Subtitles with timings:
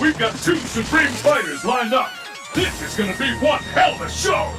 [0.00, 2.10] We've got two Supreme Fighters lined up.
[2.54, 4.52] This is gonna be one hell of a show.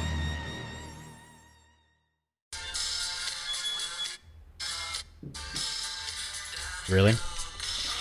[6.88, 7.12] Really?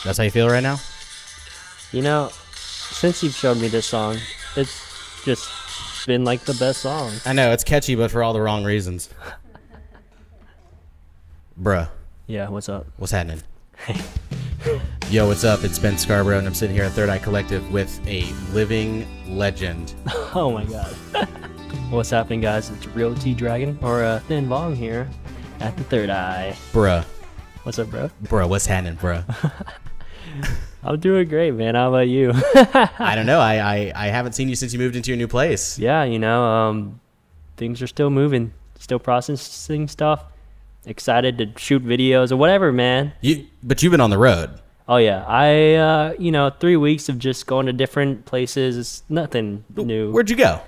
[0.03, 0.79] That's how you feel right now?
[1.91, 4.17] You know, since you've showed me this song,
[4.55, 5.49] it's just
[6.07, 7.11] been like the best song.
[7.25, 9.09] I know it's catchy, but for all the wrong reasons.
[11.61, 11.89] Bruh,
[12.27, 12.85] Yeah, what's up?
[12.97, 13.41] what's happening?
[15.09, 15.63] Yo, what's up?
[15.63, 19.93] It's Ben Scarborough, and I'm sitting here at Third Eye Collective with a living legend.
[20.35, 20.93] Oh my god.
[21.89, 22.69] what's happening, guys?
[22.69, 25.09] It's Real T Dragon or uh, Thien Vuong here
[25.61, 26.55] at the Third Eye.
[26.73, 27.03] Bruh,
[27.63, 28.11] What's up, bro?
[28.25, 29.23] bruh, what's happening, bruh?
[30.83, 31.73] I'm doing great, man.
[31.75, 32.31] How about you?
[32.35, 33.39] I don't know.
[33.39, 35.79] I, I I haven't seen you since you moved into your new place.
[35.79, 36.99] yeah, you know, um,
[37.55, 40.25] things are still moving, still processing stuff.
[40.85, 43.13] Excited to shoot videos or whatever, man.
[43.21, 44.59] You, but you've been on the road.
[44.89, 48.77] Oh yeah, I uh, you know three weeks of just going to different places.
[48.77, 50.11] It's nothing new.
[50.11, 50.61] Where'd you go?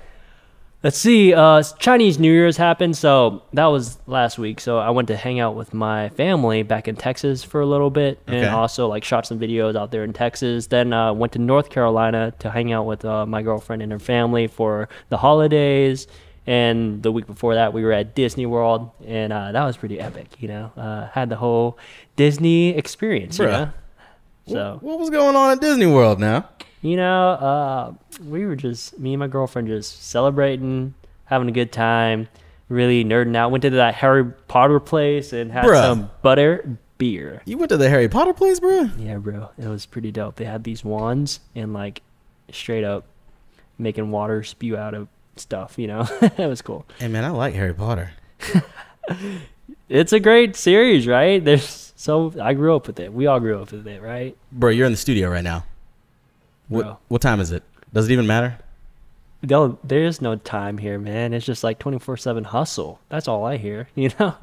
[0.82, 1.34] Let's see.
[1.34, 4.60] Uh, Chinese New Year's happened, so that was last week.
[4.60, 7.90] So I went to hang out with my family back in Texas for a little
[7.90, 8.48] bit, and Okay.
[8.48, 10.68] also like shot some videos out there in Texas.
[10.68, 13.98] Then uh, went to North Carolina to hang out with uh, my girlfriend and her
[13.98, 16.06] family for the holidays.
[16.46, 20.00] And the week before that, we were at Disney World, and uh, that was pretty
[20.00, 20.28] epic.
[20.40, 21.78] You know, uh, had the whole
[22.16, 23.38] Disney experience.
[23.38, 23.70] You know?
[24.50, 26.48] So What was going on at Disney World now?
[26.82, 27.92] you know, uh,
[28.24, 30.94] we were just me and my girlfriend just celebrating,
[31.26, 32.28] having a good time,
[32.68, 33.50] really nerding out.
[33.50, 35.80] Went to that Harry Potter place and had Bruh.
[35.82, 37.42] some butter beer.
[37.44, 38.88] You went to the Harry Potter place, bro?
[38.98, 40.36] Yeah, bro, it was pretty dope.
[40.36, 42.00] They had these wands and like
[42.50, 43.04] straight up
[43.78, 45.74] making water spew out of stuff.
[45.78, 46.86] You know, it was cool.
[46.98, 48.12] Hey man, I like Harry Potter.
[49.88, 51.44] It's a great series, right?
[51.44, 51.64] There's
[52.00, 53.12] so I grew up with it.
[53.12, 54.34] We all grew up with it, right?
[54.50, 55.64] Bro, you're in the studio right now.
[56.68, 56.98] What, Bro.
[57.08, 57.62] what time is it?
[57.92, 58.58] Does it even matter?
[59.42, 61.34] No, there's no time here, man.
[61.34, 63.00] It's just like 24/7 hustle.
[63.10, 64.34] That's all I hear, you know.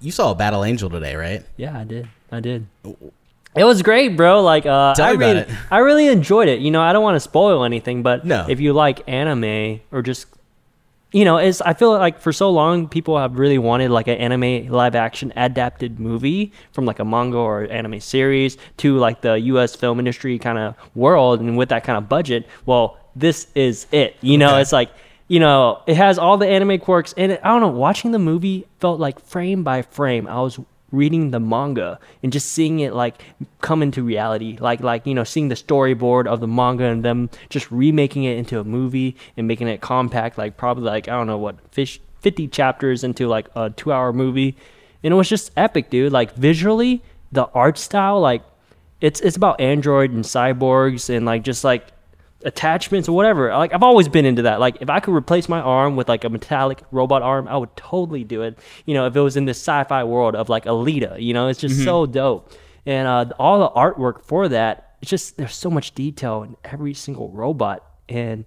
[0.00, 1.44] You saw a Battle Angel today, right?
[1.56, 2.08] Yeah, I did.
[2.30, 2.66] I did.
[3.54, 4.42] It was great, bro.
[4.42, 5.48] Like, uh, Tell I really, it.
[5.70, 6.60] I really enjoyed it.
[6.60, 8.44] You know, I don't want to spoil anything, but No.
[8.50, 10.26] if you like anime or just,
[11.12, 11.60] you know, it's.
[11.60, 15.32] I feel like for so long people have really wanted like an anime live action
[15.36, 19.74] adapted movie from like a manga or anime series to like the U.S.
[19.76, 24.16] film industry kind of world, and with that kind of budget, well, this is it.
[24.20, 24.62] You know, Okay.
[24.62, 24.90] it's like
[25.28, 27.68] you know, it has all the anime quirks, and it, I don't know.
[27.68, 30.58] Watching the movie felt like frame by frame, I was
[30.92, 33.22] reading the manga and just seeing it like
[33.60, 37.30] come into reality, like like you know, seeing the storyboard of the manga and them
[37.48, 41.26] just remaking it into a movie and making it compact, like probably like I don't
[41.26, 42.00] know what fish.
[42.22, 44.56] 50 chapters into like a two hour movie
[45.04, 48.42] and it was just epic dude like visually the art style like
[49.00, 51.86] it's it's about android and cyborgs and like just like
[52.44, 53.50] attachments or whatever.
[53.50, 54.60] Like I've always been into that.
[54.60, 57.74] Like if I could replace my arm with like a metallic robot arm, I would
[57.76, 58.58] totally do it.
[58.84, 61.60] You know, if it was in this sci-fi world of like Alita, you know, it's
[61.60, 62.52] just so dope.
[62.84, 66.94] And uh, all the artwork for that, it's just there's so much detail in every
[66.94, 68.44] single robot and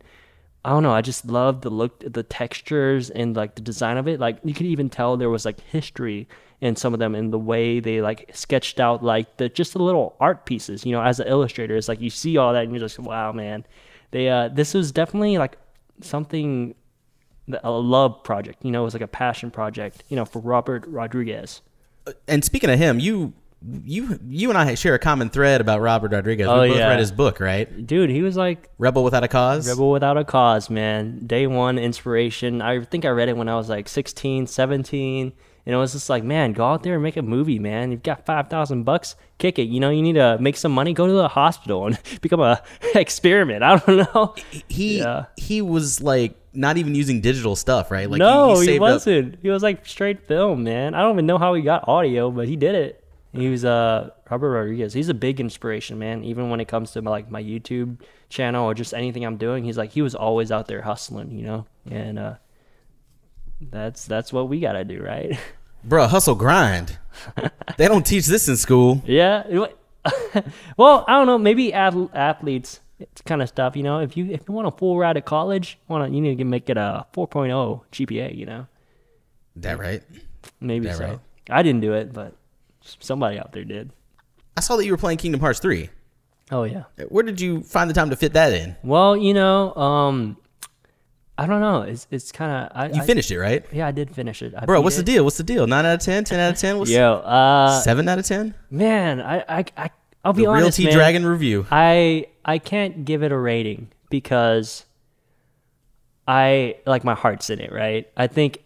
[0.65, 0.91] I don't know.
[0.91, 4.19] I just love the look, the textures, and like the design of it.
[4.19, 6.27] Like you could even tell there was like history
[6.61, 9.79] in some of them, in the way they like sketched out like the just the
[9.81, 10.85] little art pieces.
[10.85, 13.31] You know, as an illustrator, it's like you see all that and you're just wow,
[13.31, 13.65] man.
[14.11, 15.57] They uh, this was definitely like
[16.01, 16.75] something,
[17.47, 18.63] that- a love project.
[18.65, 20.03] You know, it was like a passion project.
[20.09, 21.61] You know, for Robert Rodriguez.
[22.27, 23.33] And speaking of him, you
[23.83, 26.47] you you and I share a common thread about Robert Rodriguez.
[26.47, 26.87] Oh, we both yeah.
[26.89, 27.85] read his book, right?
[27.85, 29.67] Dude, he was like Rebel Without a Cause.
[29.67, 31.25] Rebel Without a Cause, man.
[31.27, 32.61] Day one inspiration.
[32.61, 35.33] I think I read it when I was like 16, 17.
[35.65, 37.91] And it was just like, man, go out there and make a movie, man.
[37.91, 39.63] You've got 5,000 bucks, kick it.
[39.67, 42.63] You know, you need to make some money, go to the hospital and become a
[42.95, 43.61] experiment.
[43.61, 44.35] I don't know.
[44.67, 45.25] He Yeah.
[45.37, 48.09] he was like not even using digital stuff, right?
[48.09, 49.37] Like no, he, saved up- wasn't.
[49.41, 50.95] He was like straight film, man.
[50.95, 53.03] I don't even know how he got audio, but he did it.
[53.31, 54.93] He was uh Robert Rodriguez.
[54.93, 56.23] He's a big inspiration, man.
[56.23, 59.63] Even when it comes to my, like my YouTube channel or just anything I'm doing,
[59.63, 61.65] he's like he was always out there hustling, you know.
[61.89, 62.35] And uh
[63.61, 65.37] that's that's what we gotta do, right?
[65.83, 66.97] Bro, hustle grind.
[67.77, 69.01] they don't teach this in school.
[69.05, 69.43] yeah.
[70.77, 71.37] well, I don't know.
[71.37, 73.99] Maybe ath- athletes, it's kind of stuff, you know.
[73.99, 76.69] If you if you want a full ride at college, want you need to make
[76.69, 78.67] it a 4.0 GPA, you know.
[79.57, 80.01] That right?
[80.61, 81.05] Maybe Yeah, so.
[81.05, 81.19] right.
[81.49, 82.33] I didn't do it, but
[82.99, 83.91] somebody out there did.
[84.57, 85.89] I saw that you were playing Kingdom Hearts 3.
[86.51, 86.83] Oh yeah.
[87.09, 88.75] Where did you find the time to fit that in?
[88.83, 90.37] Well, you know, um,
[91.37, 91.83] I don't know.
[91.83, 93.63] It's it's kind of I, You I- finished it, right?
[93.71, 94.53] Yeah, I did finish it.
[94.57, 95.23] I Bro, what's the deal?
[95.23, 95.67] What's the deal?
[95.67, 96.23] 9 out of 10?
[96.25, 96.79] 10 out of 10?
[96.79, 98.53] What's Yo, uh, 7 out of 10?
[98.71, 99.89] man, I, I I
[100.25, 100.93] I'll be Real honest, T man.
[100.93, 101.65] Dragon review.
[101.71, 104.85] I I can't give it a rating because
[106.27, 108.07] I like my heart's in it, right?
[108.17, 108.63] I think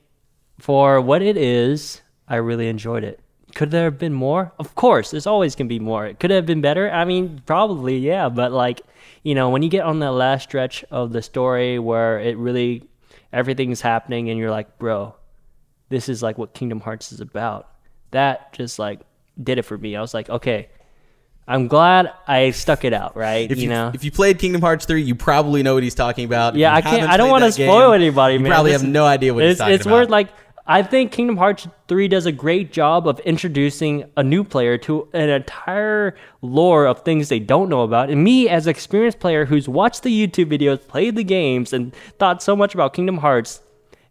[0.59, 3.19] for what it is, I really enjoyed it.
[3.55, 4.51] Could there have been more?
[4.59, 6.05] Of course, there's always gonna be more.
[6.07, 6.89] It could it have been better?
[6.89, 8.29] I mean, probably, yeah.
[8.29, 8.81] But like,
[9.21, 12.87] you know, when you get on the last stretch of the story where it really
[13.31, 15.15] everything's happening and you're like, bro,
[15.89, 17.69] this is like what Kingdom Hearts is about.
[18.11, 19.01] That just like
[19.41, 19.95] did it for me.
[19.95, 20.69] I was like, okay,
[21.47, 23.51] I'm glad I stuck it out, right?
[23.51, 25.95] If you, you, know, if you played Kingdom Hearts 3, you probably know what he's
[25.95, 26.55] talking about.
[26.55, 27.09] Yeah, I can't.
[27.09, 28.51] I don't want to spoil anybody, you man.
[28.51, 29.93] probably This have no idea what he's it's, talking it's about.
[29.93, 30.29] worth like
[30.65, 35.09] I think Kingdom Hearts 3 does a great job of introducing a new player to
[35.11, 38.09] an entire lore of things they don't know about.
[38.09, 41.93] And me, as an experienced player who's watched the YouTube videos, played the games, and
[42.17, 43.61] thought so much about Kingdom Hearts,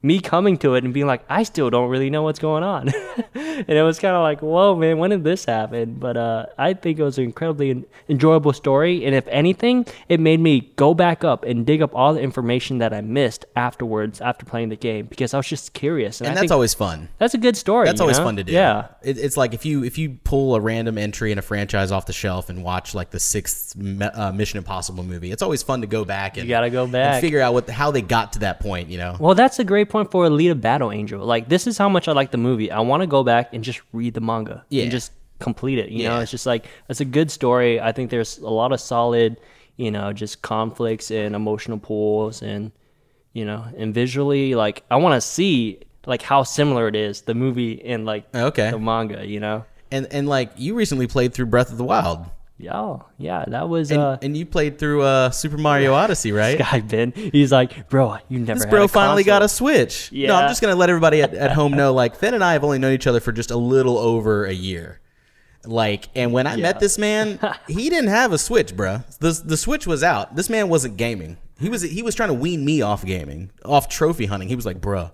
[0.02, 2.88] me coming to it and being like, I still don't really know what's going on.
[3.34, 5.94] and it was kind of like, whoa, man, when did this happen?
[5.94, 9.06] But uh, I think it was an incredibly enjoyable story.
[9.06, 12.78] And if anything, it made me go back up and dig up all the information
[12.78, 16.20] that I missed afterwards after playing the game because I was just curious.
[16.20, 17.08] And, and that's always fun.
[17.19, 17.87] that's a good story.
[17.87, 18.25] That's always know?
[18.25, 18.52] fun to do.
[18.52, 18.88] Yeah.
[19.02, 22.06] it, it's like if you if you pull a random entry in a franchise off
[22.06, 25.87] the shelf and watch like the sixth uh, Mission Impossible movie, it's always fun to
[25.87, 28.40] go back and You gotta go back and figure out what how they got to
[28.40, 28.88] that point.
[28.88, 31.24] You know, Well, that's a great point for Alita Battle Angel.
[31.24, 32.70] Like, this is how much I like the movie.
[32.72, 34.82] I want to go back and just read the manga Yeah.
[34.82, 35.90] and just complete it.
[35.90, 37.80] You know, it's just like it's a good story.
[37.80, 39.36] I think there's a lot of solid,
[39.76, 42.72] you know, just conflicts and emotional pulls, and
[43.32, 47.34] you know, and visually, like I want to see like how similar it is the
[47.34, 48.70] movie and like Okay.
[48.70, 49.26] the manga.
[49.26, 52.26] You know, and and like you recently played through Breath of the Wild,
[52.62, 54.19] yeah, yeah, that was and, uh.
[54.23, 56.59] and you played through uh, Super Mario Odyssey, right?
[56.59, 58.61] Guy Ben, he's like, bro, you never.
[58.61, 60.12] This bro finally console." got a Switch.
[60.12, 60.37] No, Yeah.
[60.38, 61.93] I'm just gonna let everybody at, at home know.
[62.03, 64.53] Like Finn and I have only known each other for just a little over a
[64.53, 65.00] year.
[65.64, 67.38] Like, and when I met this man,
[67.69, 69.05] he didn't have a Switch, bruh.
[69.19, 70.37] The the Switch was out.
[70.37, 71.37] This man wasn't gaming.
[71.59, 74.49] He was he was trying to wean me off gaming, off trophy hunting.
[74.49, 75.12] He was like, bruh,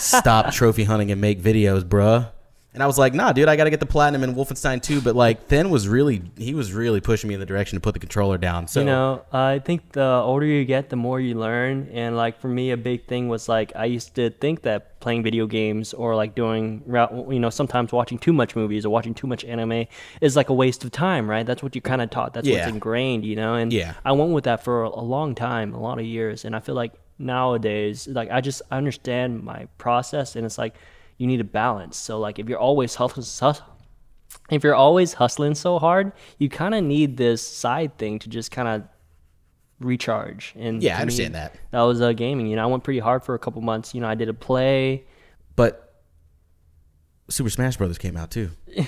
[0.00, 2.30] stop trophy hunting and make videos, bruh.
[2.76, 5.00] And I was like, nah, dude, I got to get the platinum in Wolfenstein 2.
[5.00, 7.94] But like, Finn was really, he was really pushing me in the direction to put
[7.94, 8.68] the controller down.
[8.68, 11.88] So you know, I think the older you get, the more you learn.
[11.90, 15.22] And like for me, a big thing was like I used to think that playing
[15.22, 19.26] video games or like doing, you know, sometimes watching too much movies or watching too
[19.26, 19.86] much anime
[20.20, 21.46] is like a waste of time, right?
[21.46, 22.34] That's what you kind of taught.
[22.34, 22.56] That's Yeah.
[22.58, 23.54] what's ingrained, you know.
[23.54, 23.94] And Yeah.
[24.04, 26.74] I went with that for a long time, a lot of years, and I feel
[26.74, 30.74] like nowadays, like I just I understand my process, and it's like
[31.18, 31.96] you need a balance.
[31.96, 33.26] So like if you're always hustling,
[34.50, 38.50] if you're always hustling so hard, you kind of need this side thing to just
[38.50, 38.82] kind of
[39.80, 40.54] recharge.
[40.56, 41.54] And Yeah, I to me, understand that.
[41.70, 42.46] That was uh, gaming.
[42.46, 43.94] You know, I went pretty hard for a couple months.
[43.94, 45.04] You know, I did a play.
[45.56, 45.94] But
[47.28, 48.50] Super Smash Brothers came out too.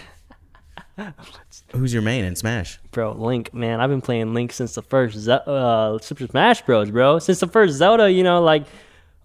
[1.73, 2.81] Who's your main in Smash?
[2.91, 6.91] Bro, Link, man, I've been playing Link since the first Ze- uh, Super Smash Bros,
[6.91, 7.19] bro.
[7.21, 8.65] Since the first Zelda, you know, like,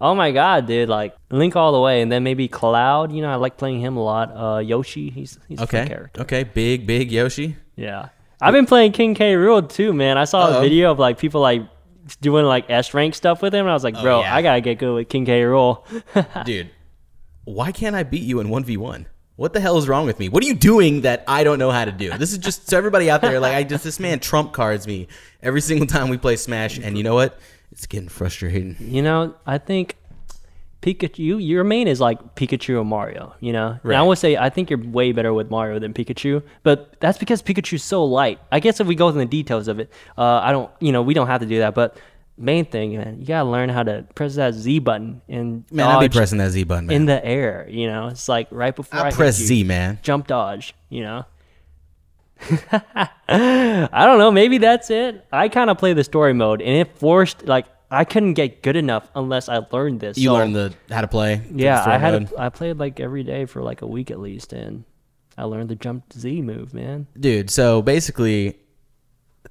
[0.04, 3.12] oh my god, dude, like Link all the way, and then maybe Cloud.
[3.12, 4.32] You know, I like playing him a lot.
[4.36, 6.22] Uh, Yoshi, he's he's a fun character.
[6.22, 7.56] Okay, big big Yoshi.
[7.76, 8.10] Yeah,
[8.40, 9.34] I've been playing King K.
[9.34, 10.18] Rool too, man.
[10.20, 10.60] I saw Uh-oh.
[10.60, 11.64] a video of like people like
[12.22, 14.36] doing like S rank stuff with him, and I was like, bro, Oh, yeah.
[14.36, 15.42] I gotta get good with King K.
[15.42, 15.84] Rool.
[16.46, 16.70] Dude,
[17.46, 19.06] why can't I beat you in 1v1?
[19.36, 20.30] What the hell is wrong with me?
[20.30, 22.16] What are you doing that I don't know how to do?
[22.18, 25.08] This is just so everybody out there like I just this man trump cards me
[25.42, 27.40] every single time we play Smash and you know what?
[27.74, 28.76] It's getting frustrating.
[28.80, 29.98] You know, I think
[30.84, 33.80] Pikachu, your main is like Pikachu or Mario, you know?
[33.84, 37.18] And I would say I think you're way better with Mario than Pikachu, but that's
[37.18, 38.40] because Pikachu's so light.
[38.52, 41.02] I guess if we go into the details of it, uh, I don't, you know,
[41.02, 41.98] we don't have to do that, but
[42.38, 46.00] main thing, man, you gotta learn how to press that Z button and Man, I'll
[46.00, 46.96] be pressing that Z button, man.
[46.96, 48.10] in the air, you know?
[48.10, 49.98] It's like right before I, I press Z, man.
[50.04, 51.26] jump dodge, you know?
[53.28, 54.32] I don't know.
[54.32, 55.26] Maybe that's it.
[55.32, 58.76] I kind of play the story mode, and it forced like I couldn't get good
[58.76, 60.18] enough unless I learned this.
[60.18, 61.42] You So, learned the how to play.
[61.54, 61.84] yeah.
[61.86, 64.84] I had to, I played like every day for like a week at least, and
[65.38, 67.08] I learned the jump Z move, man.
[67.20, 68.58] Dude, so basically,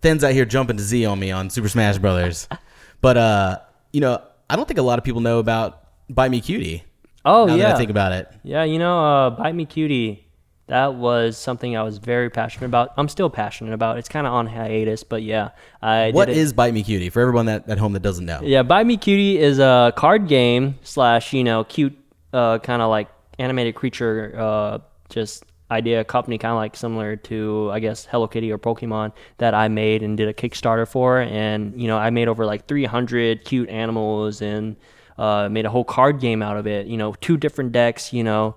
[0.00, 2.48] Thien's out here jumping to Z on me on Super Smash Brothers.
[3.00, 3.58] but uh,
[3.92, 6.84] you know, I don't think a lot of people know about Bite Me Cutie.
[7.24, 8.28] Oh now yeah, that I think about it.
[8.42, 8.64] yeah.
[8.64, 10.26] You know, uh, bite me cutie.
[10.68, 12.92] That was something I was very passionate about.
[12.96, 13.98] I'm still passionate about.
[13.98, 15.50] It's kind of on hiatus, but yeah,
[15.82, 18.40] I What is Bite Me Cutie for everyone that at home that doesn't know?
[18.42, 21.98] Yeah, Bite Me Cutie is a card game slash, you know, cute,
[22.32, 24.78] uh, kind of like animated creature, uh,
[25.08, 29.54] just idea company, kind of like similar to, I guess, Hello Kitty or Pokemon that
[29.54, 31.20] I made and did a Kickstarter for.
[31.20, 34.76] And, you know, I made over like 300 cute animals and
[35.18, 38.22] uh, made a whole card game out of it, you know, two different decks, you
[38.22, 38.56] know.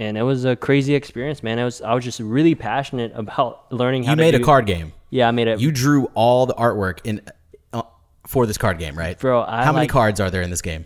[0.00, 1.58] And it was a crazy experience, man.
[1.58, 4.66] It was I was just really passionate about learning how You to made a card
[4.66, 4.92] game.
[5.10, 5.60] Yeah, I made it.
[5.60, 7.20] You drew all the artwork in
[7.72, 7.82] uh,
[8.26, 9.18] for this card game, right?
[9.18, 10.84] Bro, I How many cards are there in this game?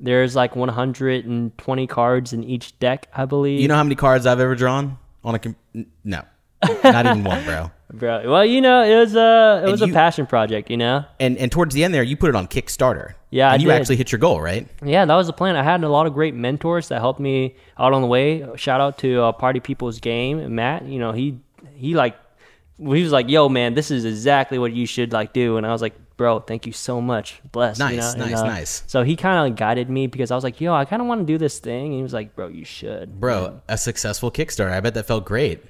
[0.00, 3.60] There's like 120 cards in each deck, I believe.
[3.60, 5.56] You know how many cards I've ever drawn on a com-
[6.04, 6.22] no.
[6.84, 7.70] Not even one, bro.
[7.92, 8.30] bro.
[8.30, 11.04] Well, you know, it was a it was a passion project, you know.
[11.20, 13.14] And and towards the end there, you put it on Kickstarter.
[13.30, 13.74] Yeah, I and you did.
[13.80, 14.68] actually hit your goal, right?
[14.84, 15.56] Yeah, that was the plan.
[15.56, 18.46] I had a lot of great mentors that helped me out on the way.
[18.56, 20.86] Shout out to uh, Party People's Game, Matt.
[20.86, 21.40] You know, he
[21.74, 22.16] he like
[22.78, 25.72] he was like, "Yo, man, this is exactly what you should like do." And I
[25.72, 27.40] was like, "Bro, thank you so much.
[27.50, 28.24] Bless." you Nice, know?
[28.24, 28.84] nice, and, uh, nice.
[28.86, 31.20] So he kind of guided me because I was like, "Yo, I kind of want
[31.20, 34.70] to do this thing." And he was like, "Bro, you should." Bro, a successful Kickstarter.
[34.72, 35.60] I bet that felt great.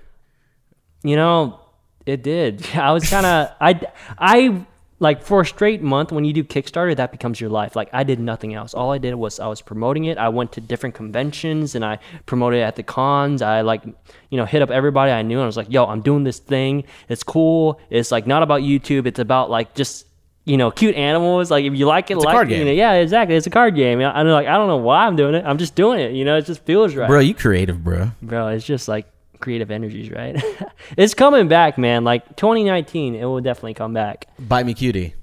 [1.04, 1.61] You know,
[2.06, 2.66] it did.
[2.75, 3.80] I was kind of I
[4.18, 4.66] I
[5.00, 7.76] like for a straight month when you do Kickstarter, that becomes your life.
[7.76, 8.73] Like I did nothing else.
[8.75, 10.16] All I did was I was promoting it.
[10.18, 13.42] I went to different conventions and I promoted it at the cons.
[13.42, 16.00] I like you know hit up everybody I knew and I was like, "Yo, I'm
[16.00, 16.84] doing this thing.
[17.08, 17.78] It's cool.
[17.90, 19.06] It's like not about YouTube.
[19.06, 20.06] It's about like just."
[20.46, 21.50] You know, cute animals.
[21.50, 22.66] Like if you like it, It's a like card you game.
[22.66, 23.34] know, yeah, exactly.
[23.34, 24.00] It's a card game.
[24.00, 25.42] I- I'm like, I don't know why I'm doing it.
[25.46, 26.12] I'm just doing it.
[26.12, 28.11] You know, it just feels right Bro, you creative, bro.
[28.20, 29.06] bro it's just like
[29.44, 30.42] creative energies right
[30.96, 35.14] it's coming back man like 2019 it will definitely come back Bite me cutie.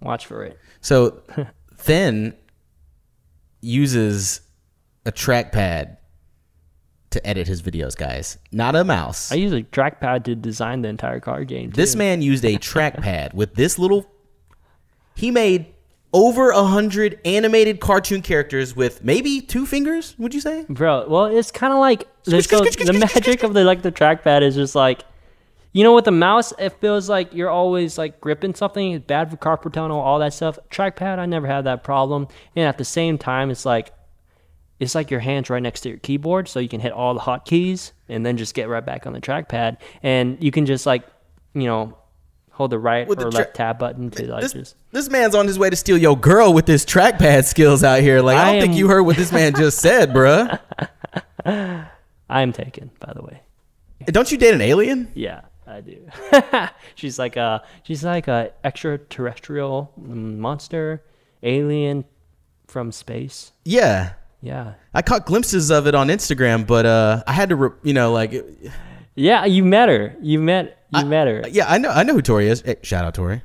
[0.00, 1.22] watch for it So
[1.76, 2.34] Finn
[3.60, 4.40] uses
[5.06, 5.96] a trackpad
[7.10, 8.38] to edit his videos, guys.
[8.50, 9.30] Not a mouse.
[9.30, 11.76] i use a trackpad to design the entire card game too.
[11.76, 14.10] This man used a trackpad with this little.
[15.14, 15.66] He made
[16.12, 20.14] over a hundred animated cartoon characters with maybe two fingers.
[20.18, 20.64] Would you say?
[20.68, 24.42] bro well it's kind of like this goes, the magic of the like the trackpad
[24.42, 25.04] is just like
[25.72, 29.30] you know with the mouse it feels like you're always like gripping something it's bad
[29.30, 32.84] for carpal tunnel all that stuff trackpad i never had that problem and at the
[32.84, 33.92] same time it's like
[34.78, 37.20] it's like your hands right next to your keyboard so you can hit all the
[37.20, 41.04] hotkeys and then just get right back on the trackpad and you can just like
[41.54, 41.96] you know
[42.52, 45.08] hold the right With the or tra- left tab button to like This, just this
[45.10, 48.20] man's on his way to steal your girl with his trackpad skills out here.
[48.20, 50.58] Like I I don't think you heard what this man just said, bruh.
[51.44, 53.40] i am taken by the way
[54.06, 55.10] Don't you date an alien?
[55.14, 55.98] yeah i do
[56.94, 61.02] she's like a she's like a extraterrestrial monster
[61.42, 62.04] alien
[62.66, 64.12] from space Yeah.
[64.40, 67.94] yeah I caught glimpses of it on Instagram, but uh, I had to, re- you
[67.94, 68.32] know, like,
[69.14, 72.20] yeah you met her you met you met her yeah, I know, I know who
[72.20, 72.60] Tori is.
[72.60, 73.40] Hey, shout out Tori.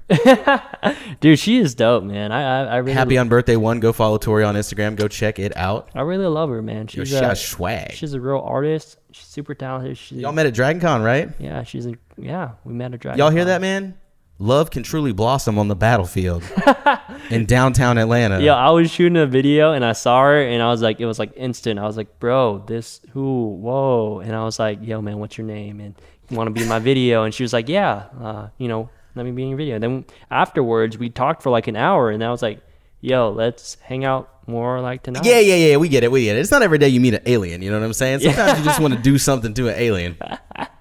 [1.21, 3.79] dude she is dope man i i, I really Happy on birthday one.
[3.79, 4.95] Go follow Tori on Instagram.
[4.97, 5.89] Go check it out.
[5.95, 7.91] i really love her man Yo, she's she a, swag.
[7.93, 11.29] she's a real artist she's super talented she's Y'all met at Dragon Con, right?
[11.39, 12.51] Yeah, she's a yeah.
[12.65, 13.19] We met at dragon.
[13.19, 13.95] Y'all hear that, man?
[14.39, 16.43] Love can truly blossom on the battlefield
[17.31, 18.39] in downtown Atlanta.
[18.39, 21.07] Yeah, I was shooting a video and I saw her and I was like, it
[21.07, 21.79] was like instant.
[21.79, 23.55] I was like, bro, this who?
[23.55, 24.19] Whoa!
[24.19, 25.79] And I was like, yo, man, what's your name?
[25.79, 25.95] And
[26.29, 27.23] you want to be in my video?
[27.23, 29.79] And she was like, yeah, uh, you know, let me be in your video.
[29.79, 32.61] Then afterwards, we talked for like an hour, and I was like,
[33.01, 35.25] yo, let's hang out more like tonight.
[35.25, 35.77] Yeah, yeah, yeah.
[35.77, 36.11] We get it.
[36.11, 36.39] We get it.
[36.39, 37.63] It's not every day you meet an alien.
[37.63, 38.19] You know what I'm saying?
[38.19, 40.17] Sometimes you just want to do something to an alien.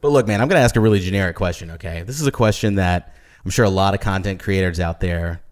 [0.00, 2.02] But look, man, I'm going to ask a really generic question, okay?
[2.02, 3.14] This is a question that
[3.44, 5.42] I'm sure a lot of content creators out there,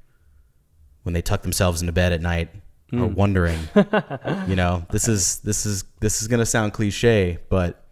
[1.02, 2.50] when they tuck themselves into bed at night,
[2.92, 3.58] are wondering.
[4.46, 7.84] you know, this is this is this is going to sound cliche, but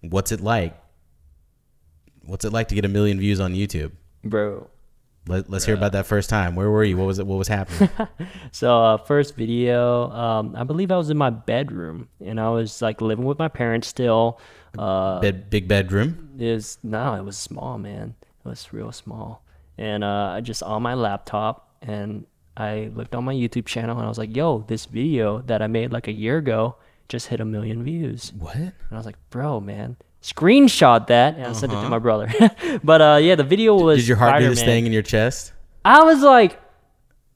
[0.00, 0.76] what's it like?
[2.24, 3.92] What's it like to get a million views on YouTube?
[4.24, 4.68] bro.
[5.26, 6.54] Let, let's hear about that first time.
[6.56, 6.96] Where were you?
[6.96, 7.26] What was it?
[7.26, 7.90] What was happening?
[8.52, 12.82] So uh, first video, um, I believe I was in my bedroom and I was
[12.82, 14.40] like living with my parents still.
[14.78, 16.30] Uh, Bed, big bedroom.
[16.38, 18.14] is no, it was small, man.
[18.44, 19.42] It was real small,
[19.76, 24.04] and uh, I just on my laptop, and I looked on my YouTube channel, and
[24.04, 26.76] I was like, "Yo, this video that I made like a year ago
[27.08, 28.56] just hit a million views." What?
[28.56, 32.28] And I was like, "Bro, man." Screenshot that and I sent it to my brother.
[32.84, 33.80] but uh, yeah, the video was.
[33.82, 33.96] Uh-huh.
[33.96, 34.76] Did your heart do this Spider-Man.
[34.76, 35.52] thing in your chest?
[35.82, 36.60] I was like,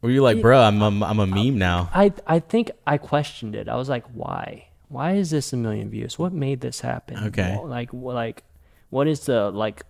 [0.02, 1.88] Were you like, bro, I'm a, I'm a meme now?
[1.94, 3.70] I I think I questioned it.
[3.70, 4.68] I was like, why?
[4.94, 6.18] Why is this a million views?
[6.18, 7.16] What made this happen?
[7.28, 7.58] Okay.
[7.62, 8.44] Like like
[8.90, 9.82] what is the like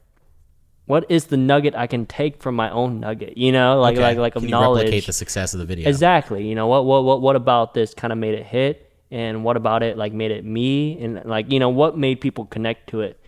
[0.87, 3.37] what is the nugget I can take from my own nugget?
[3.37, 4.03] You know, like Okay.
[4.03, 4.85] like like of Can you knowledge.
[4.85, 5.89] replicate the success of the video?
[5.89, 6.47] Exactly.
[6.49, 9.57] You know what what what what about this kind of made it hit, and what
[9.59, 13.03] about it like made it me, and like you know what made people connect to
[13.03, 13.21] it.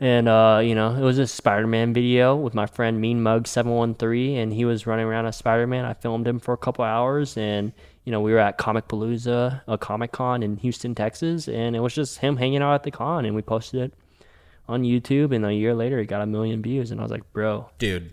[0.00, 3.72] And uh, you know, it was a Spider-Man video with my friend Mean Mug seven
[3.72, 5.84] one three, and he was running around as Spider-Man.
[5.84, 7.72] I filmed him for a couple hours, and
[8.04, 11.94] you know, we were at Comicpalooza, a Comic Con in Houston, Texas, and it was
[11.94, 13.94] just him hanging out at the con, and we posted it
[14.68, 17.30] on YouTube, and a year later, it got a million views, and I was like,
[17.32, 18.12] bro, Dude,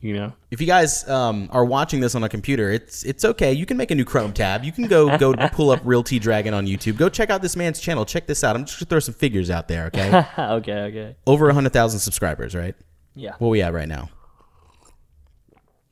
[0.00, 0.32] You know.
[0.50, 3.52] If you guys um, are watching this on a computer, it's it's okay.
[3.52, 4.64] You can make a new Chrome tab.
[4.64, 6.96] You can go go pull up Real T Dragon on YouTube.
[6.96, 8.04] Go check out this man's channel.
[8.04, 8.56] Check this out.
[8.56, 9.86] I'm just gonna throw some figures out there.
[9.86, 10.72] Okay, okay.
[10.72, 11.16] Okay.
[11.26, 12.74] over hundred thousand subscribers, right?
[13.14, 13.32] Yeah.
[13.38, 14.10] What we at right now?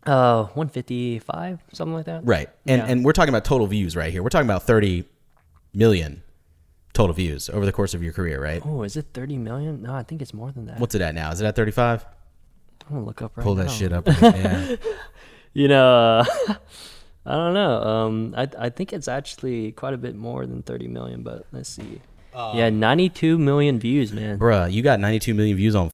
[0.06, 2.22] Uh, 155, something like that.
[2.24, 2.86] Right, and Yeah.
[2.88, 4.22] and we're talking about total views right here.
[4.22, 5.04] We're talking about thirty
[5.74, 6.22] million
[6.92, 8.62] total views over the course of your career, right?
[8.64, 9.82] Oh, is it 30 million?
[9.82, 10.78] No, I think it's more than that.
[10.80, 11.30] What's it at now?
[11.32, 12.06] Is it at thirty five?
[12.88, 13.44] I'm gonna look up right now.
[13.44, 13.62] Pull now.
[13.64, 14.06] that shit up.
[14.06, 14.76] Yeah.
[15.52, 16.22] You know,
[17.26, 17.82] I don't know.
[17.82, 21.70] Um, I I think it's actually quite a bit more than 30 million, but let's
[21.70, 22.02] see.
[22.34, 24.38] yeah, 92 million views, man.
[24.38, 25.90] Bruh, you got ninety two million views on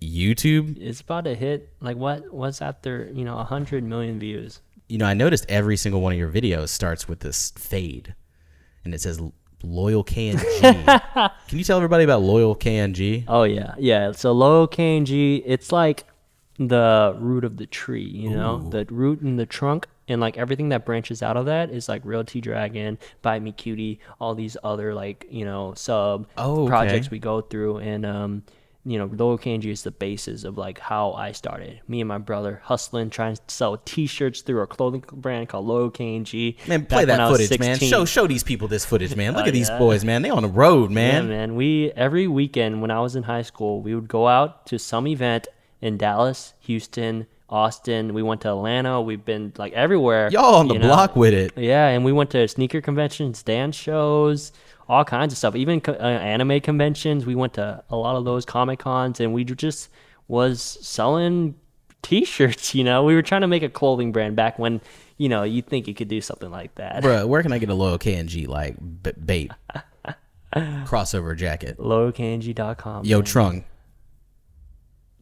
[0.00, 0.76] YouTube.
[0.80, 2.32] It's about to hit like what?
[2.32, 4.60] What's after you know a 100 million views?
[4.88, 8.14] you know, I noticed every single one of your videos starts with this fade,
[8.84, 9.18] and it says
[9.62, 10.60] Low KNG.
[11.48, 13.24] Can you tell everybody about Low KNG?
[13.26, 14.12] Oh yeah, yeah.
[14.12, 16.04] So low KNG, it's like
[16.58, 20.68] the root of the tree, you know, the root and the trunk, and like everything
[20.70, 24.56] that branches out of that is like Real T Dragon, Bite Me Cutie, all these
[24.62, 26.68] other like you know sub Oh, okay.
[26.68, 28.42] projects we go through, and um,
[28.84, 31.80] you know, low KNG is the basis of like how I started.
[31.86, 35.88] Me and my brother hustling, trying to sell T-shirts through a clothing brand called Low
[35.90, 36.66] KNG.
[36.66, 37.78] Man, play that footage, man.
[37.78, 39.34] Show show these people this footage, man.
[39.34, 39.78] Look Oh, at these yeah.
[39.78, 40.22] boys, man.
[40.22, 41.24] They on the road, man.
[41.24, 41.54] Yeah, man.
[41.54, 45.06] We every weekend when I was in high school, we would go out to some
[45.06, 45.46] event
[45.80, 48.14] in Dallas, Houston, Austin.
[48.14, 49.00] We went to Atlanta.
[49.00, 50.28] We've been like everywhere.
[50.32, 50.88] Y'all on the know?
[50.88, 51.52] block with it.
[51.56, 54.52] Yeah, and we went to sneaker conventions, dance shows,
[54.88, 55.54] all kinds of stuff.
[55.56, 57.24] Even co- uh, anime conventions.
[57.26, 59.88] We went to a lot of those comic cons, and we just
[60.28, 61.54] was selling
[62.02, 62.74] T-shirts.
[62.74, 64.80] You know, we were trying to make a clothing brand back when
[65.18, 67.02] you know you think you could do something like that.
[67.02, 69.52] Bruh, where can I get a Low KNG like b- bait
[70.54, 71.78] crossover jacket?
[71.78, 73.04] LowKNG.com.
[73.04, 73.24] Yo, man.
[73.24, 73.64] Trung,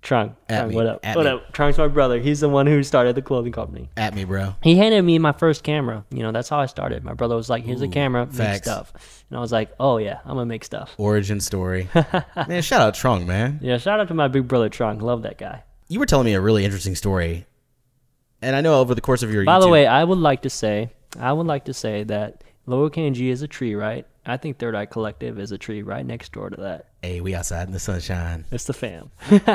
[0.03, 0.35] Trung.
[0.49, 1.01] At Trung, me, what up?
[1.05, 1.33] at What me.
[1.33, 1.53] up?
[1.53, 2.19] Trung's my brother.
[2.19, 3.91] He's the one who started the clothing company.
[3.97, 4.55] at me, bro.
[4.63, 6.05] He handed me my first camera.
[6.11, 7.05] You know, that's how I started.
[7.05, 8.93] My brother was like, "Here's a Ooh, camera, make stuff,"
[9.29, 11.89] and I was like, "Oh yeah, I'm gonna make stuff." Origin story.
[12.49, 13.59] man, shout out Trung, man.
[13.63, 15.03] Yeah, shout out to my big brother Trung.
[15.03, 15.65] Love that guy.
[15.89, 17.47] You were telling me a really interesting story,
[18.41, 20.51] and I know over the course of your By the way, I would like to
[20.51, 24.07] say, I would like to say that Low KNG is a tree, right?
[24.31, 26.87] I think Third Eye Collective is a tree right next door to that.
[27.03, 28.45] hey, we outside in the sunshine.
[28.51, 29.11] It's the fam.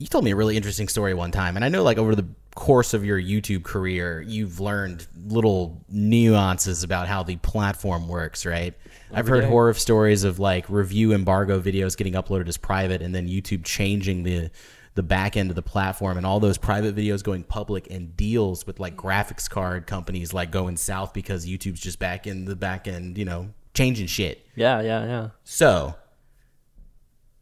[0.00, 2.24] You told me a really interesting story one time, and I know like over the
[2.54, 8.74] course of your YouTube career, you've learned little nuances about how the platform works, right?
[9.12, 9.48] I've heard day.
[9.48, 14.22] horror stories of like review embargo videos getting uploaded as private and then YouTube changing
[14.22, 14.50] the
[14.98, 18.66] the back end of the platform and all those private videos going public and deals
[18.66, 22.88] with like graphics card companies like going south because YouTube's just back in the back
[22.88, 24.44] end, you know, changing shit.
[24.56, 25.28] yeah, yeah, yeah.
[25.44, 25.94] So,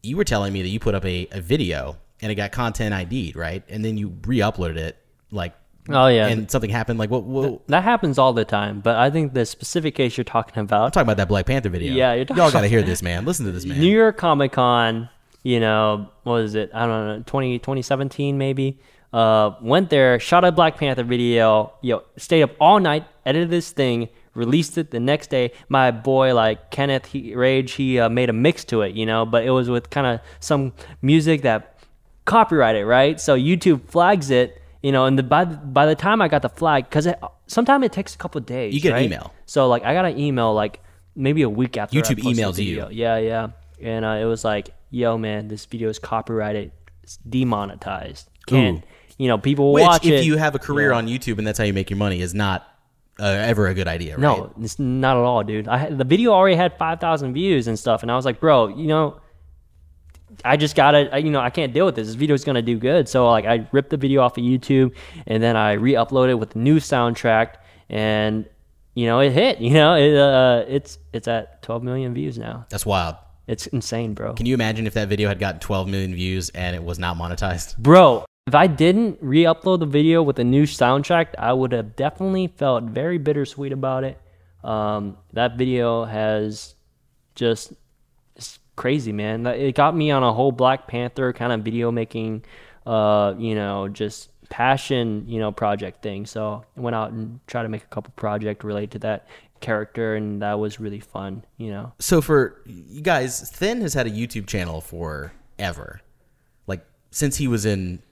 [0.03, 2.93] you were telling me that you put up a, a video and it got content
[2.93, 3.63] ID'd, right?
[3.71, 4.99] And then you re-uploaded it,
[5.31, 5.55] like,
[5.89, 6.27] Oh yeah.
[6.27, 6.99] and something happened.
[6.99, 7.25] Like, what?
[7.25, 10.85] what that happens all the time, but I think the specific case you're talking about
[10.85, 11.95] I'm talking about that Black Panther video.
[11.95, 13.25] Yeah, you're talking y'all got to hear this, man.
[13.25, 13.81] Listen to this, man.
[13.81, 15.09] New York Comic Con,
[15.47, 16.73] you know, what was it?
[16.75, 18.81] I don't know, 20, 2017 maybe.
[19.13, 23.71] Uh, went there, shot a Black Panther video, yo, stayed up all night, edited this
[23.71, 25.53] thing, released it the next day.
[25.69, 29.25] My boy, like Kenneth he, Rage, he uh, made a mix to it, you know,
[29.25, 31.79] but it was with kind of some music that
[32.25, 33.21] copyrighted, right?
[33.21, 36.43] So YouTube flags it, you know, and the, by the, by the time I got
[36.43, 37.07] the flag, because
[37.47, 38.75] sometimes it takes a couple days.
[38.75, 39.33] You get an email.
[39.47, 40.83] So like I got an email like
[41.15, 42.89] maybe a week after YouTube emails you.
[42.91, 46.73] Yeah, yeah, and uh, it was like, yo, man, this video is copyrighted,
[47.03, 48.29] it's demonetized.
[48.47, 48.89] Can't Ooh.
[49.19, 49.39] you know?
[49.39, 50.25] People Which, watch if it.
[50.25, 50.99] you have a career Yeah.
[50.99, 52.67] on YouTube and that's how you make your money, is not
[53.19, 54.21] uh, ever a good idea, right?
[54.21, 55.69] No, it's not at all, dude.
[55.69, 58.41] I had, the video already had five thousand views and stuff, and I was like,
[58.41, 59.21] bro, you know,
[60.45, 62.07] I just gotta, I- you know, I can't deal with this.
[62.09, 63.09] This video is gonna do good.
[63.09, 64.95] So like, I ripped the video off of YouTube,
[65.27, 67.55] and then I re-uploaded it with the new soundtrack,
[67.89, 68.47] and
[68.95, 69.61] you know, it hit.
[69.67, 72.67] You know, it, uh, it's it's at twelve million views now.
[72.69, 73.17] That's wild.
[73.47, 74.35] It's insane, bro.
[74.35, 77.17] Can you imagine if that video had gotten 12 million views and it was not
[77.17, 77.77] monetized?
[77.79, 82.49] Bro, if I didn't re-upload the video with a new soundtrack, I would have definitely
[82.49, 84.21] felt very bittersweet about it.
[84.65, 86.75] Um, that video has
[87.37, 87.73] just
[88.35, 89.45] it's crazy, man.
[89.45, 92.45] That- It got me on a whole Black Panther kind of video making,
[92.85, 96.27] uh, you know, just passion, you know, project thing.
[96.27, 99.27] So I went out and tried to make a couple project related to that
[99.61, 101.93] character, and that was really fun, you know.
[101.99, 106.01] So for you guys, Thien has had a YouTube channel forever,
[106.67, 108.03] like since he was in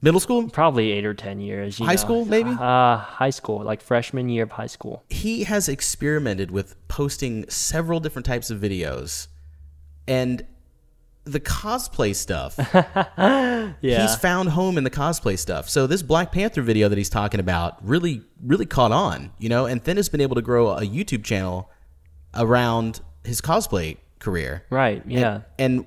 [0.00, 0.48] middle school.
[0.48, 1.78] Probably eight or ten years.
[1.78, 1.96] you High know.
[1.96, 2.50] school, maybe?
[2.50, 5.04] Uh, high school, like freshman year of high school.
[5.08, 9.28] he has experimented with posting several different types of videos
[10.08, 10.44] and
[11.24, 12.58] the cosplay stuff.
[13.80, 14.02] Yeah.
[14.02, 15.68] He's found home in the cosplay stuff.
[15.68, 19.66] So this Black Panther video that he's talking about really, really caught on, you know.
[19.66, 21.70] And Finn has been able to grow a YouTube channel
[22.34, 24.64] around his cosplay career.
[24.70, 25.02] right.
[25.06, 25.42] Yeah.
[25.58, 25.86] And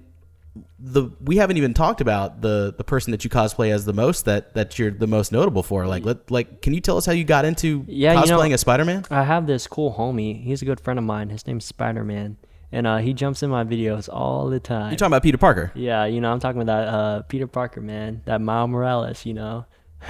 [0.80, 4.24] the we haven't even talked about the the person that you cosplay as the most
[4.26, 5.86] that that you're the most notable for.
[5.86, 8.54] Like, let like, can you tell us how you got into Yeah, you cosplaying know-
[8.54, 9.04] as Spider Man?
[9.12, 10.42] I have this cool homie.
[10.44, 11.30] He's a good friend of mine.
[11.30, 12.38] His name's Spider Man,
[12.72, 14.92] and uh, he jumps in my videos all the time.
[14.92, 15.72] You're talking about Peter Parker.
[15.76, 18.22] yeah, you know, I'm talking about that uh, Peter Parker, man.
[18.26, 19.66] That Miles Morales, you know,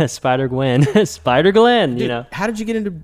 [0.07, 2.25] Spider Gwen, Spider Glenn, you know.
[2.31, 3.01] how did you get into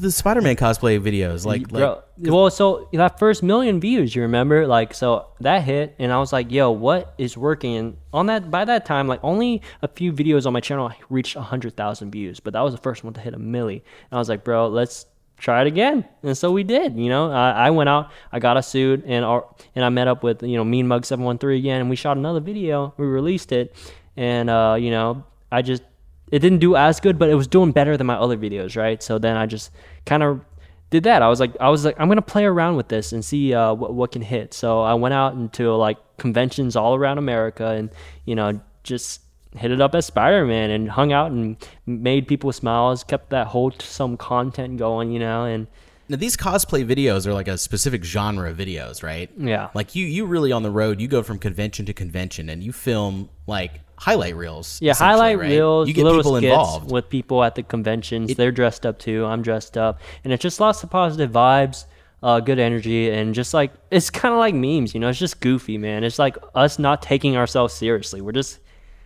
[0.00, 1.44] the Spider Man cosplay videos?
[1.44, 5.96] Like, like Bro, well, so that first million views, you remember, like, so that hit,
[5.98, 9.20] and I was like, "Yo, what is working?" And on that, by that time, like,
[9.22, 12.80] only a few videos on my channel reached hundred thousand views, but that was the
[12.80, 13.82] first one to hit a milli.
[14.10, 15.06] And I was like, "Bro, let's
[15.38, 16.96] try it again." And so we did.
[16.96, 20.08] You know, I, I went out, I got a suit, and our, and I met
[20.08, 22.94] up with you know Mean Mug Seven One Three again, and we shot another video.
[22.96, 23.74] We released it,
[24.16, 25.82] and uh, you know, I just
[26.30, 29.02] it didn't do as good, but it was doing better than my other videos, right?
[29.02, 29.70] So then I just
[30.06, 30.40] kind of
[30.88, 31.22] did that.
[31.22, 33.74] I was like, I was like, I'm gonna play around with this and see uh,
[33.74, 34.54] what what can hit.
[34.54, 37.90] So I went out into like conventions all around America, and
[38.24, 39.20] you know, just
[39.56, 44.16] hit it up as Spider-Man and hung out and made people smiles, kept that wholesome
[44.16, 45.66] content going, you know, and
[46.08, 49.30] Now these cosplay videos are like a specific genre of videos, right?
[49.36, 49.70] Yeah.
[49.74, 51.00] Like you, you really on the road.
[51.00, 54.78] You go from convention to convention, and you film like highlight reels.
[54.82, 55.48] Yeah, highlight right?
[55.50, 56.90] reels, You get people involved.
[56.90, 58.34] with people at the conventions.
[58.34, 59.24] They're dressed up too.
[59.24, 61.84] I'm dressed up, and it's just lots of positive vibes,
[62.22, 64.92] uh, good energy, and just like it's kind of like memes.
[64.94, 66.04] You know, it's just goofy, man.
[66.04, 68.20] It's like us not taking ourselves seriously.
[68.20, 68.58] We're just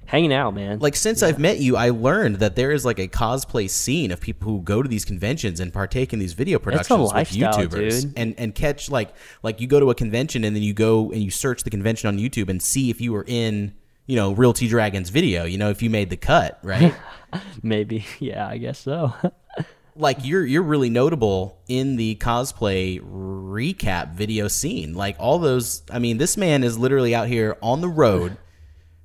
[0.07, 0.79] hanging out, man.
[0.79, 4.21] like since I've met you, I learned that there is like a cosplay scene of
[4.21, 8.13] people who go to these conventions and partake in these video productions with YouTubers dude.
[8.17, 11.23] and and catch like like you go to a convention and then you go and
[11.23, 13.75] you search the convention on YouTube and see if you were in
[14.07, 16.95] you know Real T Dragons video, you know if you made the cut, right?
[17.63, 19.13] Maybe, yeah, I guess so.
[19.97, 24.95] like you're you're really notable in the cosplay recap video scene.
[24.95, 28.37] Like all those I mean, this man is literally out here on the road,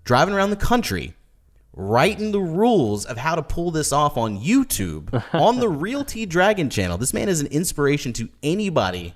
[0.04, 1.14] driving around the country,
[1.74, 6.26] writing the rules of how to pull this off on YouTube on the Real T
[6.26, 6.98] Dragon channel.
[6.98, 9.14] This man is an inspiration to anybody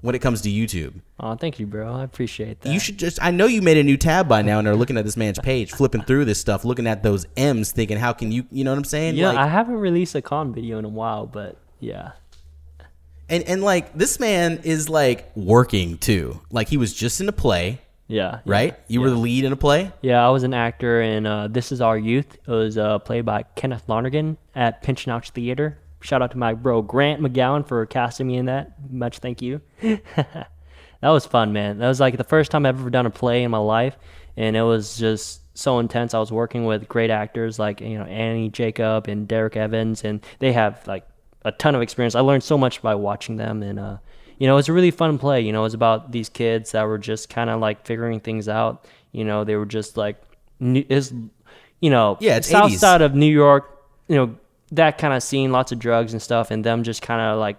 [0.00, 1.00] when it comes to YouTube.
[1.18, 1.94] oh, thank you, bro.
[1.94, 2.70] I appreciate that.
[2.72, 4.98] You should just I know you made a new tab by now and are looking
[4.98, 8.30] at this man's page, flipping through this stuff, looking at those M's thinking how can
[8.30, 9.16] you you know what I'm saying?
[9.16, 12.12] yeah, Like- I haven't released a con video in a while, but yeah.
[13.30, 16.40] And and like this man is like working too.
[16.50, 18.40] Like he was just in a play, Yeah.
[18.44, 18.78] right?
[18.86, 19.92] You were the lead in a play.
[20.02, 22.36] Yeah, I was an actor in uh, This Is Our Youth.
[22.46, 25.78] It was uh, played by Kenneth Lonergan at Pinch 'N' Ouch Theater.
[26.00, 28.72] Shout out to my bro Grant McGowen for casting me in that.
[28.90, 29.62] Much thank you.
[29.80, 30.48] that
[31.02, 31.78] was fun, man.
[31.78, 33.96] That was like the first time I've ever done a play in my life,
[34.36, 36.12] and it was just so intense.
[36.12, 40.22] I was working with great actors like you know Annie Jacob and Derek Evans, and
[40.40, 41.06] they have like
[41.42, 42.14] a ton of experience.
[42.14, 43.96] I learned so much by watching them, and uh,
[44.38, 45.40] you know, it was a really fun play.
[45.40, 48.48] You know, it was about these kids that were just kind of like figuring things
[48.48, 48.84] out.
[49.12, 50.20] You know, they were just like,
[50.60, 51.12] is,
[51.80, 52.78] you know, Yeah, it's south 80s.
[52.78, 53.70] side of New York.
[54.08, 54.36] You know,
[54.72, 57.56] that kind of scene, lots of drugs and stuff, and them just kind of like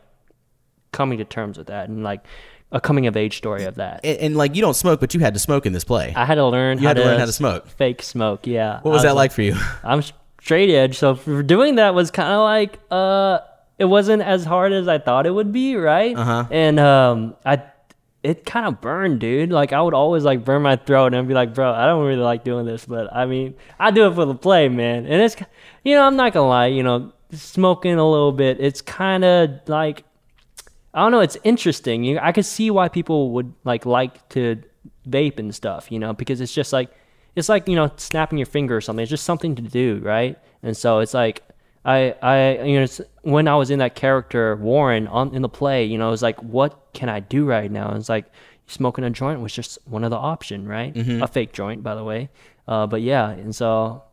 [0.91, 2.25] coming to terms with that, and like
[2.71, 4.01] a coming of age story of that.
[4.03, 6.13] And, and like you don't smoke, but you had to smoke in this play.
[6.15, 6.77] I had to learn.
[6.77, 7.67] You how had to learn how to smoke.
[7.67, 8.81] Fake smoke, yeah.
[8.81, 9.55] what was I that like for you?
[9.83, 10.03] I'm
[10.41, 13.39] straight edge, so for doing that was kind of like uh,
[13.77, 16.15] it wasn't as hard as I thought it would be, right?
[16.15, 16.45] Uh-huh.
[16.49, 17.63] And um, I
[18.23, 19.51] it kind of burned, dude.
[19.51, 22.05] Like I would always like burn my throat and I'd be like, bro, I don't
[22.05, 25.05] really like doing this, but I mean, I do it for the play, man.
[25.05, 25.35] And it's,
[25.83, 29.49] you know, I'm not gonna lie, you know, smoking a little bit, it's kind of
[29.67, 30.05] like
[30.95, 31.19] I don't know.
[31.19, 32.05] It's interesting.
[32.05, 34.63] You, I could see why people would like like to
[35.07, 36.89] vape and stuff, you know, because it's just like
[37.35, 39.03] it's like you know snapping your finger or something.
[39.03, 40.39] It's just something to do, right?
[40.63, 41.43] And so it's like
[41.85, 42.87] I I you know
[43.21, 46.41] when I was in that character Warren on in the play, you know, it's like
[46.41, 47.89] what can I do right now?
[47.89, 48.25] And it's like
[48.67, 50.95] smoking a joint was just one of the option, right?
[51.21, 52.29] A fake joint, by the way.
[52.67, 54.03] Uh, but yeah, and so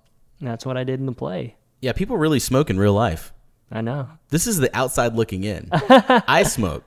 [0.41, 1.57] that's what I did in the play.
[1.81, 3.33] Yeah, people really smoke in real life.
[3.71, 4.09] I know.
[4.29, 5.69] This is the outside looking in.
[5.73, 6.85] I smoke.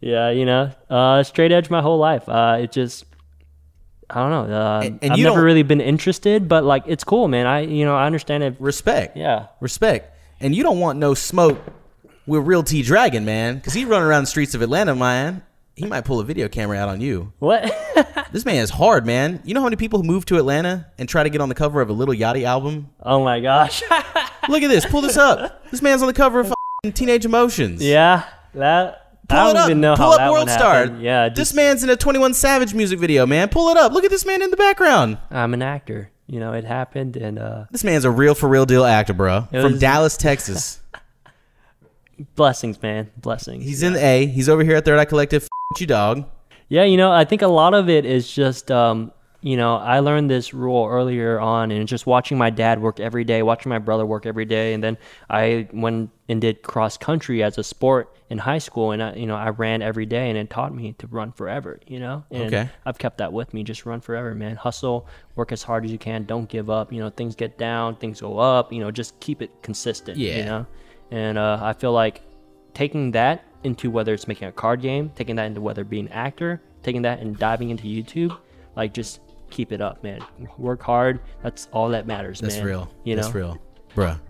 [0.00, 2.28] Yeah, you know, uh, straight edge my whole life.
[2.28, 3.04] Uh, it just,
[4.10, 4.54] I don't know.
[4.56, 7.46] Uh, And- and I've never really been interested, but like, it's cool, man.
[7.46, 8.54] I, you know, I understand it.
[8.58, 9.16] Respect.
[9.16, 9.46] Yeah.
[9.60, 10.12] Respect.
[10.40, 11.58] And you don't want no smoke
[12.26, 15.42] with Real T Dragon, man, because he run around the streets of Atlanta, man.
[15.76, 17.32] He might pull a video camera out on you.
[17.38, 17.72] What?
[18.32, 19.40] This man is hard, man.
[19.44, 21.54] You know how many people who move to Atlanta and try to get on the
[21.54, 22.90] cover of a Lil Yachty album?
[23.02, 23.82] oh my gosh.
[24.48, 24.84] Look at this.
[24.84, 25.62] Pull this up.
[25.70, 26.52] This man's on the cover of
[26.92, 27.82] Teenage Emotions.
[27.82, 29.68] yeah, that Pull I don't it up.
[29.70, 30.86] even know Pull how up that World Star.
[31.00, 33.48] Yeah, this man's in a 21 Savage music video, man.
[33.48, 33.92] Pull it up.
[33.92, 35.18] Look at this man in the background.
[35.30, 36.10] I'm an actor.
[36.28, 39.42] You know, it happened, and uh, This man's a real for real deal actor, bro.
[39.50, 40.80] From was- Dallas, Texas.
[42.34, 43.64] blessings, man, blessings.
[43.64, 44.26] He's in the A.
[44.26, 45.42] He's over here at Third Eye Collective.
[45.44, 46.24] F- you dog.
[46.68, 49.12] Yeah, you know, I think a lot of it is just, um,
[49.46, 53.22] you know, I learned this rule earlier on, and just watching my dad work every
[53.22, 54.98] day, watching my brother work every day, and then
[55.30, 59.24] I went and did cross country as a sport in high school, and I, you
[59.24, 61.78] know, I ran every day, and it taught me to run forever.
[61.86, 62.68] You know, and Okay.
[62.84, 63.62] I've kept that with me.
[63.62, 64.56] Just run forever, man.
[64.56, 65.06] Hustle,
[65.36, 66.24] work as hard as you can.
[66.24, 66.92] Don't give up.
[66.92, 68.72] You know, things get down, things go up.
[68.72, 70.18] You know, just keep it consistent.
[70.18, 70.38] Yeah.
[70.38, 70.66] You know,
[71.12, 72.22] and uh, I feel like
[72.74, 76.12] taking that into whether it's making a card game, taking that into whether being an
[76.12, 78.36] actor, taking that and diving into YouTube,
[78.74, 80.20] like just keep it up, man.
[80.58, 81.20] Work hard.
[81.42, 82.64] That's all that matters, That's man.
[82.64, 82.88] real.
[83.04, 83.22] You know?
[83.22, 83.58] That's real.
[83.94, 84.20] Bruh,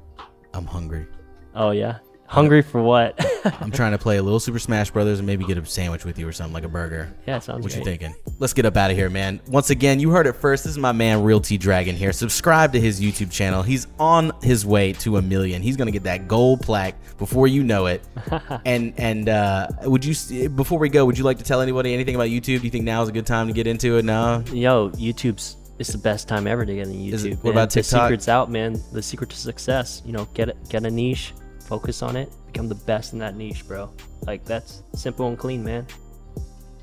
[0.55, 1.07] I'm hungry.
[1.55, 1.99] Oh yeah.
[2.29, 3.15] Hungry for what?
[3.63, 6.19] I'm trying to play a little Super Smash Brothers and maybe get a sandwich with
[6.19, 7.13] you or something like a burger.
[7.27, 7.65] yeah, sounds good.
[7.65, 8.15] What you thinking?
[8.39, 9.41] Let's get up out of here, man.
[9.49, 10.65] Once again, you heard it first.
[10.65, 12.13] This is my man, Real T Dragon here.
[12.13, 13.63] Subscribe to his YouTube channel.
[13.63, 15.63] He's on his way to a million.
[15.63, 18.03] He's gonna get that gold plaque before you know it.
[18.65, 22.15] and and uh, would you before we go, would you like to tell anybody anything
[22.17, 22.59] about YouTube?
[22.61, 24.05] Do you think now is a good time to get into it?
[24.05, 24.43] No.
[24.53, 27.33] Yo, YouTube's it's the best time ever to get into YouTube.
[27.33, 27.53] It- what man.
[27.53, 28.07] about The TikTok?
[28.09, 28.81] secret's out, man.
[28.93, 30.03] The secret to success.
[30.07, 31.35] You know, get it, get a niche,
[31.67, 33.91] focus on it, become the best in that niche, bro.
[34.27, 35.87] Like that's simple and clean, man.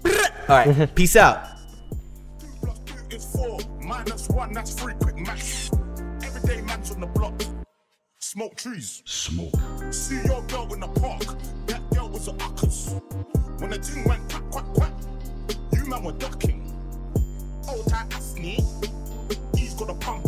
[0.06, 0.12] All
[0.50, 0.96] right.
[0.96, 1.48] Peace out.
[2.62, 3.60] plus two is four.
[3.82, 4.93] Minus one, that's three.
[5.02, 5.74] Quick math.
[6.24, 7.41] Everyday man's on the block.
[8.19, 9.02] Smoke trees.
[9.06, 9.54] Smoke.
[9.91, 11.24] See your girl in the park.
[11.67, 13.00] That girl was a uckers.
[13.60, 14.93] When the thing went quack, quack, quack,
[15.72, 16.62] you man were ducking.
[17.69, 18.60] Old tight Afni.
[19.56, 20.26] He's got a pump